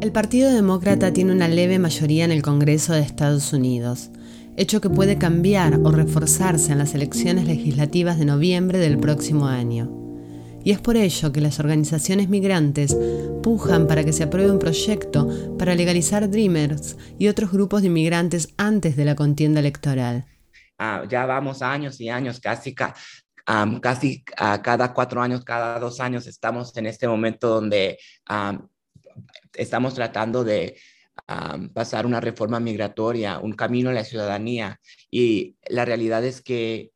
El 0.01 0.11
Partido 0.11 0.53
Demócrata 0.53 1.11
tiene 1.11 1.33
una 1.33 1.47
leve 1.47 1.79
mayoría 1.79 2.23
en 2.23 2.31
el 2.31 2.41
Congreso 2.41 2.93
de 2.93 3.01
Estados 3.01 3.51
Unidos 3.51 4.11
hecho 4.57 4.81
que 4.81 4.89
puede 4.89 5.17
cambiar 5.17 5.79
o 5.83 5.91
reforzarse 5.91 6.71
en 6.71 6.79
las 6.79 6.95
elecciones 6.95 7.45
legislativas 7.45 8.17
de 8.17 8.25
noviembre 8.25 8.79
del 8.79 8.97
próximo 8.97 9.45
año. 9.45 9.96
Y 10.67 10.71
es 10.71 10.81
por 10.81 10.97
ello 10.97 11.31
que 11.31 11.39
las 11.39 11.61
organizaciones 11.61 12.27
migrantes 12.27 12.93
pujan 13.41 13.87
para 13.87 14.03
que 14.03 14.11
se 14.11 14.23
apruebe 14.23 14.51
un 14.51 14.59
proyecto 14.59 15.55
para 15.57 15.75
legalizar 15.75 16.29
Dreamers 16.29 16.97
y 17.17 17.29
otros 17.29 17.53
grupos 17.53 17.83
de 17.83 17.87
inmigrantes 17.87 18.53
antes 18.57 18.97
de 18.97 19.05
la 19.05 19.15
contienda 19.15 19.61
electoral. 19.61 20.25
Ah, 20.77 21.05
ya 21.09 21.25
vamos 21.25 21.61
años 21.61 22.01
y 22.01 22.09
años, 22.09 22.41
casi, 22.41 22.75
casi 22.75 24.25
cada 24.25 24.93
cuatro 24.93 25.21
años, 25.21 25.45
cada 25.45 25.79
dos 25.79 26.01
años, 26.01 26.27
estamos 26.27 26.75
en 26.75 26.87
este 26.87 27.07
momento 27.07 27.47
donde 27.47 27.97
estamos 29.53 29.93
tratando 29.93 30.43
de 30.43 30.75
pasar 31.73 32.05
una 32.05 32.19
reforma 32.19 32.59
migratoria, 32.59 33.39
un 33.39 33.53
camino 33.53 33.89
a 33.89 33.93
la 33.93 34.03
ciudadanía. 34.03 34.81
Y 35.09 35.55
la 35.69 35.85
realidad 35.85 36.25
es 36.25 36.41
que 36.41 36.91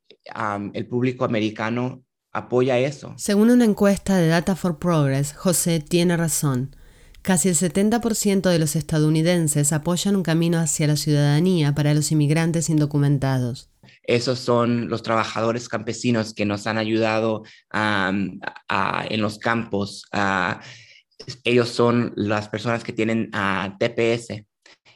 el 0.74 0.86
público 0.88 1.24
americano 1.24 2.04
apoya 2.32 2.78
eso. 2.78 3.14
Según 3.16 3.50
una 3.50 3.64
encuesta 3.64 4.16
de 4.16 4.28
Data 4.28 4.56
for 4.56 4.78
Progress, 4.78 5.34
José 5.34 5.80
tiene 5.80 6.16
razón. 6.16 6.76
Casi 7.22 7.48
el 7.48 7.54
70% 7.54 8.50
de 8.50 8.58
los 8.58 8.74
estadounidenses 8.74 9.72
apoyan 9.72 10.16
un 10.16 10.22
camino 10.22 10.58
hacia 10.58 10.88
la 10.88 10.96
ciudadanía 10.96 11.74
para 11.74 11.94
los 11.94 12.10
inmigrantes 12.10 12.68
indocumentados. 12.68 13.70
Esos 14.04 14.40
son 14.40 14.88
los 14.88 15.02
trabajadores 15.02 15.68
campesinos 15.68 16.34
que 16.34 16.44
nos 16.44 16.66
han 16.66 16.78
ayudado 16.78 17.44
en 17.72 18.40
los 19.20 19.38
campos 19.38 20.04
ellos 21.44 21.68
son 21.68 22.12
las 22.16 22.48
personas 22.48 22.84
que 22.84 22.92
tienen 22.92 23.30
TPS 23.30 24.44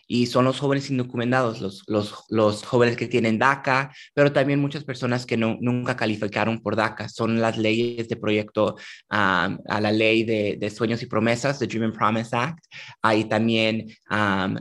y 0.06 0.26
son 0.26 0.44
los 0.44 0.60
jóvenes 0.60 0.90
indocumentados, 0.90 1.60
los, 1.60 1.82
los, 1.86 2.25
los, 2.28 2.64
jóvenes 2.64 2.96
que 2.96 3.08
tienen 3.08 3.38
DACA, 3.38 3.92
pero 4.14 4.32
también 4.32 4.60
muchas 4.60 4.84
personas 4.84 5.26
que 5.26 5.36
no, 5.36 5.56
nunca 5.60 5.96
calificaron 5.96 6.60
por 6.60 6.76
DACA. 6.76 7.08
Son 7.08 7.40
las 7.40 7.58
leyes 7.58 8.08
de 8.08 8.16
proyecto 8.16 8.76
a 9.10 9.80
la 9.80 9.92
ley 9.92 10.25
de, 10.25 10.56
de, 10.58 10.70
sueños 10.70 11.02
y 11.02 11.06
promesas, 11.06 11.58
the 11.58 11.66
Dream 11.66 11.92
Promise 11.92 12.36
Act, 12.36 12.64
ahí 13.02 13.25
también 13.25 13.86
um, 14.10 14.56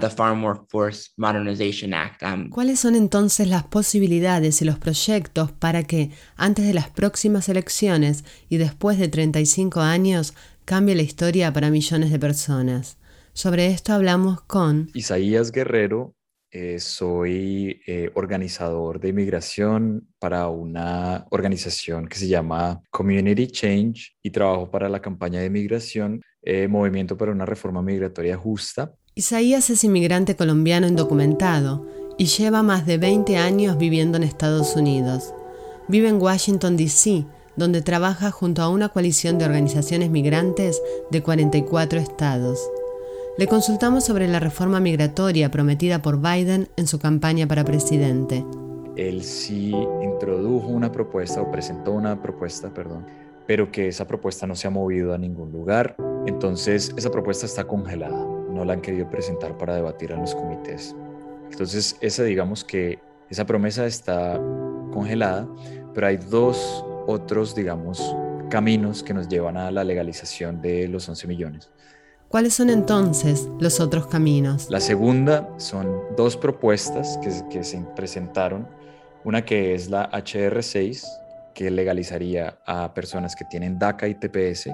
the 0.00 0.10
Farm 0.10 0.44
Workforce 0.44 1.10
Modernization 1.16 1.94
Act. 1.94 2.22
¿Cuáles 2.50 2.80
son 2.80 2.94
entonces 2.96 3.48
las 3.48 3.64
posibilidades 3.64 4.60
y 4.62 4.64
los 4.64 4.78
proyectos 4.78 5.52
para 5.52 5.84
que 5.84 6.10
antes 6.36 6.66
de 6.66 6.74
las 6.74 6.90
próximas 6.90 7.48
elecciones 7.48 8.24
y 8.48 8.56
después 8.56 8.98
de 8.98 9.08
35 9.08 9.80
años 9.80 10.34
cambie 10.64 10.94
la 10.94 11.02
historia 11.02 11.50
para 11.50 11.70
millones 11.70 12.10
de 12.10 12.18
personas. 12.18 12.97
Sobre 13.38 13.68
esto 13.68 13.92
hablamos 13.92 14.40
con 14.40 14.90
Isaías 14.94 15.52
Guerrero. 15.52 16.16
Eh, 16.50 16.80
soy 16.80 17.80
eh, 17.86 18.10
organizador 18.14 18.98
de 18.98 19.10
inmigración 19.10 20.08
para 20.18 20.48
una 20.48 21.24
organización 21.30 22.08
que 22.08 22.16
se 22.16 22.26
llama 22.26 22.82
Community 22.90 23.46
Change 23.46 24.16
y 24.24 24.30
trabajo 24.30 24.72
para 24.72 24.88
la 24.88 25.00
campaña 25.00 25.38
de 25.38 25.46
inmigración 25.46 26.20
eh, 26.42 26.66
Movimiento 26.66 27.16
para 27.16 27.30
una 27.30 27.46
Reforma 27.46 27.80
Migratoria 27.80 28.36
Justa. 28.36 28.92
Isaías 29.14 29.70
es 29.70 29.84
inmigrante 29.84 30.34
colombiano 30.34 30.88
indocumentado 30.88 31.86
y 32.18 32.24
lleva 32.26 32.64
más 32.64 32.86
de 32.86 32.98
20 32.98 33.36
años 33.36 33.78
viviendo 33.78 34.16
en 34.16 34.24
Estados 34.24 34.74
Unidos. 34.74 35.32
Vive 35.86 36.08
en 36.08 36.20
Washington, 36.20 36.76
D.C., 36.76 37.24
donde 37.54 37.82
trabaja 37.82 38.32
junto 38.32 38.62
a 38.62 38.68
una 38.68 38.88
coalición 38.88 39.38
de 39.38 39.44
organizaciones 39.44 40.10
migrantes 40.10 40.82
de 41.12 41.22
44 41.22 42.00
estados. 42.00 42.58
Le 43.38 43.46
consultamos 43.46 44.04
sobre 44.04 44.26
la 44.26 44.40
reforma 44.40 44.80
migratoria 44.80 45.48
prometida 45.48 46.02
por 46.02 46.20
Biden 46.20 46.68
en 46.76 46.88
su 46.88 46.98
campaña 46.98 47.46
para 47.46 47.64
presidente. 47.64 48.44
Él 48.96 49.22
sí 49.22 49.72
introdujo 50.02 50.66
una 50.66 50.90
propuesta 50.90 51.40
o 51.40 51.48
presentó 51.48 51.92
una 51.92 52.20
propuesta, 52.20 52.74
perdón, 52.74 53.06
pero 53.46 53.70
que 53.70 53.86
esa 53.86 54.08
propuesta 54.08 54.44
no 54.48 54.56
se 54.56 54.66
ha 54.66 54.70
movido 54.70 55.14
a 55.14 55.18
ningún 55.18 55.52
lugar. 55.52 55.94
Entonces, 56.26 56.92
esa 56.96 57.12
propuesta 57.12 57.46
está 57.46 57.62
congelada. 57.62 58.26
No 58.50 58.64
la 58.64 58.72
han 58.72 58.80
querido 58.80 59.08
presentar 59.08 59.56
para 59.56 59.76
debatir 59.76 60.10
en 60.10 60.18
los 60.18 60.34
comités. 60.34 60.96
Entonces, 61.48 61.96
esa 62.00 62.24
digamos 62.24 62.64
que 62.64 62.98
esa 63.30 63.46
promesa 63.46 63.86
está 63.86 64.36
congelada, 64.92 65.48
pero 65.94 66.08
hay 66.08 66.16
dos 66.16 66.84
otros, 67.06 67.54
digamos, 67.54 68.16
caminos 68.50 69.04
que 69.04 69.14
nos 69.14 69.28
llevan 69.28 69.56
a 69.56 69.70
la 69.70 69.84
legalización 69.84 70.60
de 70.60 70.88
los 70.88 71.08
11 71.08 71.28
millones. 71.28 71.70
¿Cuáles 72.28 72.52
son 72.52 72.68
entonces 72.68 73.48
los 73.58 73.80
otros 73.80 74.06
caminos? 74.06 74.68
La 74.68 74.80
segunda 74.80 75.48
son 75.56 75.98
dos 76.14 76.36
propuestas 76.36 77.18
que, 77.22 77.64
se 77.64 77.80
presentaron. 77.96 78.68
Una 79.24 79.46
que 79.46 79.74
es 79.74 79.88
la 79.88 80.10
HR6, 80.10 81.06
que 81.54 81.70
legalizaría 81.70 82.58
a 82.66 82.92
personas 82.92 83.34
que 83.34 83.46
tienen 83.46 83.78
DACA 83.78 84.08
y 84.08 84.14
TPS, 84.14 84.70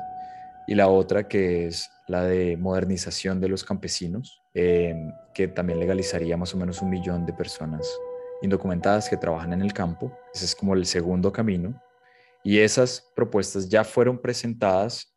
y 0.67 0.75
la 0.75 0.89
otra 0.89 1.29
que 1.29 1.69
es 1.69 1.89
la 2.09 2.25
de 2.25 2.57
modernización 2.57 3.41
de 3.41 3.49
los 3.49 3.63
campesinos, 3.63 4.43
em, 4.53 5.13
que 5.33 5.47
también 5.47 5.79
legalizaría 5.79 6.37
más 6.37 6.53
o 6.55 6.57
menos 6.57 6.83
un 6.83 6.91
millón 6.91 7.25
de 7.25 7.35
personas 7.35 7.89
indocumentadas 8.43 9.09
que 9.09 9.17
trabajan 9.17 9.53
en 9.53 9.63
el 9.63 9.73
campo. 9.73 10.13
Ese 10.35 10.47
es 10.47 10.57
como 10.57 10.75
el 10.75 10.87
segundo 10.87 11.33
camino. 11.33 11.81
Y 12.43 12.59
esas 12.59 13.13
propuestas 13.15 13.69
ya 13.69 13.85
fueron 13.85 14.19
presentadas 14.19 15.15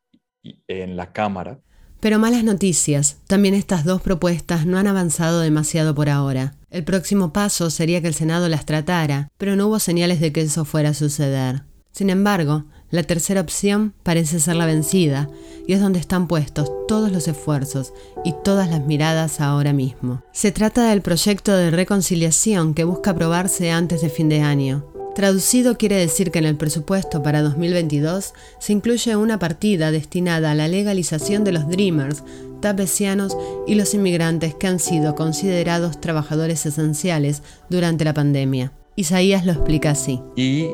en 0.67 0.95
la 0.95 1.11
Cámara. 1.11 1.59
Pero 2.07 2.19
malas 2.19 2.45
noticias, 2.45 3.17
también 3.27 3.53
estas 3.53 3.83
dos 3.83 4.01
propuestas 4.01 4.65
no 4.65 4.77
han 4.77 4.87
avanzado 4.87 5.41
demasiado 5.41 5.93
por 5.93 6.07
ahora. 6.07 6.55
El 6.71 6.85
próximo 6.85 7.33
paso 7.33 7.69
sería 7.69 7.99
que 7.99 8.07
el 8.07 8.13
Senado 8.13 8.47
las 8.47 8.65
tratara, 8.65 9.27
pero 9.37 9.57
no 9.57 9.67
hubo 9.67 9.77
señales 9.77 10.21
de 10.21 10.31
que 10.31 10.39
eso 10.39 10.63
fuera 10.63 10.91
a 10.91 10.93
suceder. 10.93 11.63
Sin 11.91 12.09
embargo, 12.09 12.63
la 12.91 13.03
tercera 13.03 13.41
opción 13.41 13.93
parece 14.03 14.39
ser 14.39 14.55
la 14.55 14.65
vencida, 14.65 15.29
y 15.67 15.73
es 15.73 15.81
donde 15.81 15.99
están 15.99 16.29
puestos 16.29 16.71
todos 16.87 17.11
los 17.11 17.27
esfuerzos 17.27 17.91
y 18.23 18.33
todas 18.41 18.69
las 18.69 18.85
miradas 18.85 19.41
ahora 19.41 19.73
mismo. 19.73 20.23
Se 20.31 20.53
trata 20.53 20.89
del 20.89 21.01
proyecto 21.01 21.57
de 21.57 21.71
reconciliación 21.71 22.73
que 22.73 22.85
busca 22.85 23.11
aprobarse 23.11 23.71
antes 23.71 23.99
de 23.99 24.09
fin 24.09 24.29
de 24.29 24.39
año. 24.39 24.96
Traducido 25.17 25.79
quiere 25.79 25.95
decir 25.95 26.29
que 26.29 26.37
en 26.37 26.45
el 26.45 26.57
presupuesto 26.57 27.23
para 27.23 27.41
2022 27.41 28.35
se 28.59 28.71
incluye 28.71 29.15
una 29.15 29.39
partida 29.39 29.89
destinada 29.89 30.51
a 30.51 30.53
la 30.53 30.67
legalización 30.67 31.43
de 31.43 31.53
los 31.53 31.67
Dreamers, 31.67 32.23
tapesianos 32.61 33.35
y 33.65 33.73
los 33.73 33.95
inmigrantes 33.95 34.53
que 34.53 34.67
han 34.67 34.77
sido 34.77 35.15
considerados 35.15 35.99
trabajadores 35.99 36.67
esenciales 36.67 37.41
durante 37.67 38.05
la 38.05 38.13
pandemia. 38.13 38.73
Isaías 38.95 39.43
lo 39.43 39.53
explica 39.53 39.89
así. 39.89 40.21
Y 40.35 40.67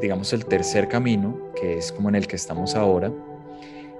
digamos 0.00 0.32
el 0.32 0.46
tercer 0.46 0.88
camino, 0.88 1.38
que 1.60 1.76
es 1.76 1.92
como 1.92 2.08
en 2.08 2.14
el 2.14 2.26
que 2.26 2.36
estamos 2.36 2.76
ahora, 2.76 3.12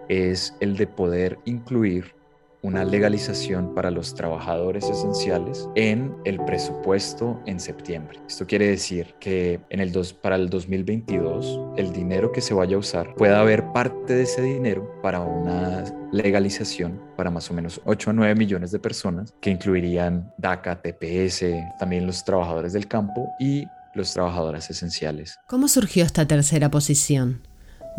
es 0.09 0.54
el 0.61 0.78
de 0.78 0.87
poder 0.87 1.38
incluir 1.45 2.14
una 2.62 2.85
legalización 2.85 3.75
para 3.75 3.90
los 3.90 4.14
trabajadores 4.14 4.85
esenciales 4.85 5.69
en 5.75 6.14
el 6.25 6.38
presupuesto 6.45 7.40
en 7.47 7.61
septiembre. 7.61 8.19
Esto 8.26 8.47
quiere 8.47 8.67
decir 8.67 9.14
que 9.21 9.61
en 9.71 9.81
el 9.81 9.93
dos, 9.93 10.12
para 10.12 10.37
el 10.37 10.50
2022 10.50 11.61
el 11.76 11.93
dinero 11.93 12.33
que 12.33 12.40
se 12.40 12.55
vaya 12.55 12.76
a 12.76 12.81
usar 12.81 13.14
pueda 13.14 13.40
haber 13.40 13.73
parte 13.73 14.14
de 14.14 14.23
ese 14.23 14.43
dinero 14.43 15.00
para 15.02 15.21
una 15.21 15.85
legalización 16.12 17.00
para 17.17 17.31
más 17.31 17.50
o 17.50 17.55
menos 17.55 17.81
8 17.85 18.11
a 18.11 18.12
9 18.12 18.35
millones 18.35 18.71
de 18.71 18.79
personas 18.79 19.35
que 19.40 19.50
incluirían 19.50 20.33
DACA, 20.38 20.81
TPS, 20.83 21.45
también 21.79 22.07
los 22.07 22.25
trabajadores 22.25 22.73
del 22.73 22.88
campo 22.88 23.29
y 23.38 23.67
los 23.95 24.12
trabajadores 24.12 24.71
esenciales. 24.71 25.38
¿Cómo 25.47 25.69
surgió 25.69 26.05
esta 26.05 26.26
tercera 26.26 26.71
posición? 26.71 27.43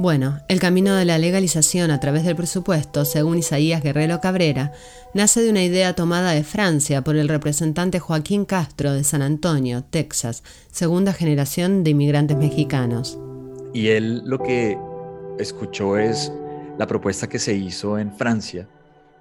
Bueno, 0.02 0.40
el 0.48 0.60
camino 0.60 0.96
de 0.96 1.06
la 1.06 1.20
legalización 1.20 1.92
a 1.92 2.00
través 2.00 2.24
del 2.24 2.36
presupuesto, 2.36 3.06
según 3.06 3.38
Isaías 3.38 3.84
Guerrero 3.84 4.20
Cabrera, 4.20 4.74
nace 5.14 5.44
de 5.44 5.52
una 5.52 5.64
idea 5.64 5.94
tomada 5.94 6.32
de 6.32 6.44
Francia 6.44 7.04
por 7.04 7.18
el 7.18 7.30
representante 7.30 8.00
Joaquín 8.00 8.46
Castro 8.46 8.94
de 8.94 9.04
San 9.04 9.22
Antonio, 9.22 9.84
Texas, 9.84 10.44
segunda 10.72 11.14
generación 11.14 11.84
de 11.84 11.92
inmigrantes 11.92 12.36
mexicanos. 12.36 13.20
Y 13.76 13.90
él 13.90 14.24
lo 14.26 14.40
que 14.40 14.76
escuchó 15.38 16.00
es 16.00 16.34
la 16.80 16.88
propuesta 16.88 17.30
que 17.30 17.38
se 17.38 17.54
hizo 17.54 18.00
en 18.00 18.12
Francia 18.12 18.68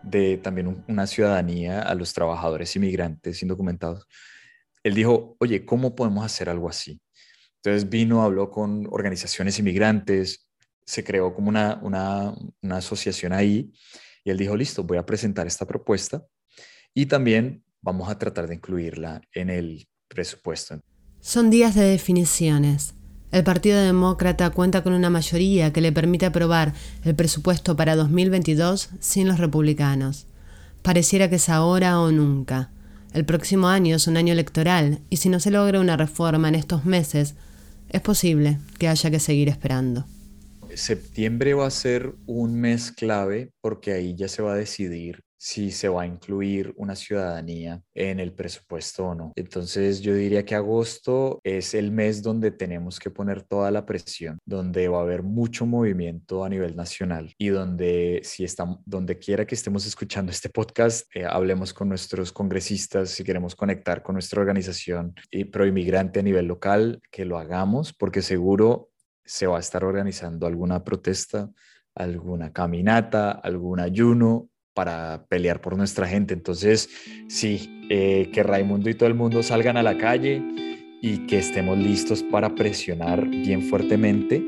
de 0.02 0.38
también 0.38 0.82
una 0.88 1.06
ciudadanía 1.06 1.82
a 1.82 1.94
los 1.94 2.14
trabajadores 2.14 2.74
inmigrantes 2.74 3.42
indocumentados. 3.42 4.06
Él 4.82 4.94
dijo, 4.94 5.36
oye, 5.40 5.66
¿cómo 5.66 5.94
podemos 5.94 6.24
hacer 6.24 6.48
algo 6.48 6.70
así? 6.70 6.98
Entonces 7.56 7.90
vino, 7.90 8.22
habló 8.22 8.50
con 8.50 8.88
organizaciones 8.90 9.58
inmigrantes, 9.58 10.49
se 10.90 11.04
creó 11.04 11.32
como 11.32 11.50
una, 11.50 11.78
una, 11.82 12.76
asociación 12.76 13.32
ahí 13.32 13.72
y 14.24 14.30
él 14.30 14.36
dijo, 14.36 14.56
listo, 14.56 14.82
voy 14.82 14.98
a 14.98 15.06
presentar 15.06 15.46
esta 15.46 15.64
propuesta 15.64 16.26
y 16.92 17.06
también 17.06 17.62
vamos 17.80 18.10
a 18.10 18.18
tratar 18.18 18.48
de 18.48 18.56
incluirla 18.56 19.22
en 19.32 19.50
el 19.50 19.88
presupuesto. 20.08 20.80
Son 21.20 21.48
días 21.48 21.76
de 21.76 21.84
definiciones. 21.84 22.94
El 23.30 23.44
Partido 23.44 23.80
Demócrata 23.80 24.50
cuenta 24.50 24.82
con 24.82 24.92
una 24.92 25.10
mayoría 25.10 25.72
que 25.72 25.80
le 25.80 25.92
permite 25.92 26.26
aprobar 26.26 26.74
el 27.04 27.14
presupuesto 27.14 27.76
para 27.76 27.94
2022 27.94 28.90
sin 28.98 29.28
los 29.28 29.38
republicanos. 29.38 30.26
Pareciera 30.82 31.30
que 31.30 31.36
es 31.36 31.48
ahora 31.48 32.00
o 32.00 32.10
nunca. 32.10 32.72
El 33.12 33.24
próximo 33.24 33.68
año 33.68 33.94
es 33.94 34.08
un 34.08 34.16
año 34.16 34.32
electoral 34.32 35.02
y 35.08 35.18
si 35.18 35.28
no 35.28 35.38
se 35.38 35.52
logra 35.52 35.78
una 35.78 35.96
reforma 35.96 36.48
en 36.48 36.56
estos 36.56 36.84
meses, 36.84 37.36
es 37.90 38.00
posible 38.00 38.58
que 38.80 38.88
haya 38.88 39.08
que 39.08 39.20
seguir 39.20 39.48
esperando 39.48 40.04
septiembre 40.76 41.54
va 41.54 41.66
a 41.66 41.70
ser 41.70 42.14
un 42.26 42.60
mes 42.60 42.92
clave 42.92 43.52
porque 43.60 43.92
ahí 43.92 44.14
ya 44.14 44.28
se 44.28 44.42
va 44.42 44.52
a 44.54 44.56
decidir 44.56 45.22
si 45.40 45.70
se 45.70 45.88
va 45.88 46.02
a 46.02 46.06
incluir 46.06 46.74
una 46.76 46.94
ciudadanía 46.94 47.82
en 47.94 48.20
el 48.20 48.34
presupuesto 48.34 49.06
o 49.06 49.14
no. 49.14 49.32
Entonces 49.36 50.02
yo 50.02 50.14
diría 50.14 50.44
que 50.44 50.54
agosto 50.54 51.40
es 51.44 51.72
el 51.72 51.90
mes 51.90 52.22
donde 52.22 52.50
tenemos 52.50 52.98
que 52.98 53.08
poner 53.08 53.42
toda 53.42 53.70
la 53.70 53.86
presión, 53.86 54.38
donde 54.44 54.88
va 54.88 54.98
a 54.98 55.02
haber 55.02 55.22
mucho 55.22 55.64
movimiento 55.64 56.44
a 56.44 56.50
nivel 56.50 56.76
nacional 56.76 57.32
y 57.38 57.48
donde 57.48 58.20
si 58.22 58.44
estamos, 58.44 58.80
donde 58.84 59.18
quiera 59.18 59.46
que 59.46 59.54
estemos 59.54 59.86
escuchando 59.86 60.30
este 60.30 60.50
podcast, 60.50 61.08
eh, 61.16 61.24
hablemos 61.24 61.72
con 61.72 61.88
nuestros 61.88 62.32
congresistas, 62.32 63.08
si 63.08 63.24
queremos 63.24 63.56
conectar 63.56 64.02
con 64.02 64.16
nuestra 64.16 64.42
organización 64.42 65.14
y 65.30 65.44
proinmigrante 65.44 66.20
a 66.20 66.22
nivel 66.22 66.46
local, 66.46 67.00
que 67.10 67.24
lo 67.24 67.38
hagamos 67.38 67.94
porque 67.94 68.20
seguro 68.20 68.89
se 69.30 69.46
va 69.46 69.58
a 69.58 69.60
estar 69.60 69.84
organizando 69.84 70.44
alguna 70.44 70.82
protesta, 70.82 71.48
alguna 71.94 72.52
caminata, 72.52 73.30
algún 73.30 73.78
ayuno 73.78 74.48
para 74.74 75.24
pelear 75.28 75.60
por 75.60 75.76
nuestra 75.76 76.08
gente. 76.08 76.34
Entonces, 76.34 76.90
sí, 77.28 77.86
eh, 77.90 78.28
que 78.32 78.42
Raimundo 78.42 78.90
y 78.90 78.94
todo 78.94 79.08
el 79.08 79.14
mundo 79.14 79.44
salgan 79.44 79.76
a 79.76 79.84
la 79.84 79.96
calle 79.96 80.42
y 81.00 81.28
que 81.28 81.38
estemos 81.38 81.78
listos 81.78 82.24
para 82.24 82.56
presionar 82.56 83.24
bien 83.28 83.62
fuertemente. 83.62 84.42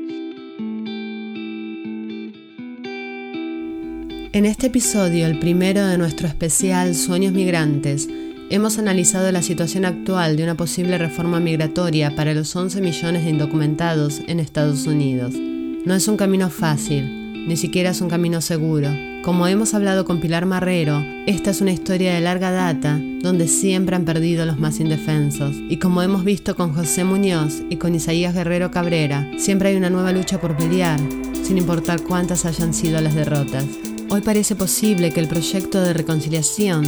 En 4.33 4.45
este 4.45 4.67
episodio, 4.67 5.27
el 5.27 5.39
primero 5.39 5.87
de 5.87 5.97
nuestro 5.97 6.27
especial 6.27 6.93
Sueños 6.93 7.31
Migrantes, 7.31 8.09
hemos 8.49 8.77
analizado 8.77 9.31
la 9.31 9.41
situación 9.41 9.85
actual 9.85 10.35
de 10.37 10.43
una 10.43 10.55
posible 10.55 10.97
reforma 10.97 11.39
migratoria 11.39 12.15
para 12.15 12.33
los 12.33 12.55
11 12.55 12.81
millones 12.81 13.23
de 13.23 13.31
indocumentados 13.31 14.21
en 14.27 14.39
Estados 14.39 14.85
Unidos. 14.85 15.33
No 15.33 15.93
es 15.93 16.07
un 16.07 16.17
camino 16.17 16.49
fácil, 16.49 17.47
ni 17.47 17.57
siquiera 17.57 17.91
es 17.91 18.01
un 18.01 18.09
camino 18.09 18.41
seguro. 18.41 18.89
Como 19.23 19.47
hemos 19.47 19.73
hablado 19.73 20.05
con 20.05 20.19
Pilar 20.19 20.45
Marrero, 20.45 21.03
esta 21.27 21.51
es 21.51 21.61
una 21.61 21.71
historia 21.71 22.13
de 22.13 22.21
larga 22.21 22.51
data 22.51 22.99
donde 23.21 23.47
siempre 23.47 23.95
han 23.95 24.05
perdido 24.05 24.45
los 24.45 24.59
más 24.59 24.79
indefensos. 24.79 25.55
Y 25.69 25.77
como 25.77 26.01
hemos 26.01 26.25
visto 26.25 26.55
con 26.55 26.73
José 26.73 27.05
Muñoz 27.05 27.63
y 27.69 27.77
con 27.77 27.95
Isaías 27.95 28.33
Guerrero 28.33 28.69
Cabrera, 28.71 29.29
siempre 29.37 29.69
hay 29.69 29.77
una 29.77 29.89
nueva 29.89 30.11
lucha 30.11 30.41
por 30.41 30.57
pelear, 30.57 30.99
sin 31.43 31.57
importar 31.57 32.01
cuántas 32.01 32.45
hayan 32.45 32.73
sido 32.73 32.99
las 32.99 33.15
derrotas. 33.15 33.65
Hoy 34.09 34.21
parece 34.21 34.55
posible 34.55 35.11
que 35.11 35.19
el 35.19 35.27
proyecto 35.27 35.81
de 35.81 35.93
reconciliación 35.93 36.85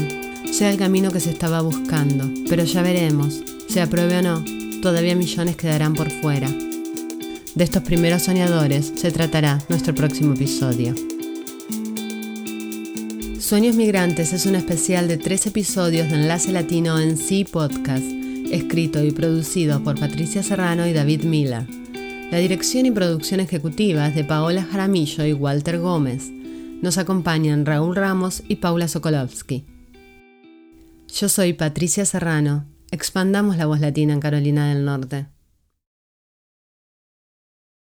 sea 0.51 0.72
el 0.72 0.77
camino 0.77 1.12
que 1.12 1.19
se 1.19 1.31
estaba 1.31 1.62
buscando, 1.62 2.29
pero 2.48 2.63
ya 2.63 2.81
veremos, 2.81 3.41
se 3.67 3.81
apruebe 3.81 4.19
o 4.19 4.22
no, 4.22 4.43
todavía 4.81 5.15
millones 5.15 5.55
quedarán 5.55 5.93
por 5.93 6.12
fuera. 6.12 6.50
De 7.55 7.63
estos 7.63 7.84
primeros 7.84 8.23
soñadores 8.23 8.93
se 8.95 9.12
tratará 9.12 9.60
nuestro 9.69 9.95
próximo 9.95 10.34
episodio. 10.34 10.93
Sueños 13.39 13.75
Migrantes 13.75 14.34
es 14.34 14.45
un 14.45 14.56
especial 14.56 15.08
de 15.08 15.17
tres 15.17 15.45
episodios 15.45 16.10
de 16.10 16.15
Enlace 16.15 16.51
Latino 16.51 16.99
en 16.99 17.15
Sí 17.15 17.45
Podcast, 17.45 18.06
escrito 18.51 19.04
y 19.04 19.12
producido 19.12 19.84
por 19.84 19.99
Patricia 19.99 20.43
Serrano 20.43 20.88
y 20.88 20.93
David 20.93 21.23
Miller. 21.23 21.65
La 22.32 22.39
dirección 22.39 22.86
y 22.86 22.91
producción 22.91 23.39
ejecutiva 23.39 24.08
es 24.08 24.15
de 24.15 24.23
Paola 24.23 24.63
Jaramillo 24.63 25.25
y 25.25 25.34
Walter 25.34 25.80
Gómez. 25.80 26.32
Nos 26.82 26.98
acompañan 26.98 27.66
Raúl 27.66 27.96
Ramos 27.96 28.44
y 28.48 28.58
Paula 28.58 28.88
Sokolovsky. 28.88 29.66
Yo 31.08 31.30
soy 31.30 31.54
Patricia 31.54 32.06
Serrano. 32.06 32.66
Expandamos 32.92 33.58
la 33.58 33.66
voz 33.66 33.80
latina 33.80 34.14
en 34.14 34.20
Carolina 34.20 34.70
del 34.70 34.86
Norte. 34.86 35.28